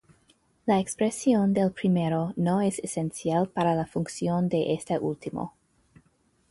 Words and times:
La 0.65 0.79
expresión 0.79 1.53
del 1.53 1.71
primero 1.73 2.33
no 2.35 2.61
es 2.61 2.79
esencial 2.79 3.47
para 3.49 3.75
la 3.75 3.85
función 3.85 4.49
de 4.49 4.73
este 4.73 4.97
último. 4.97 5.53